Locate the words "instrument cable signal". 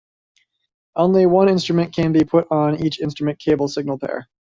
2.99-3.99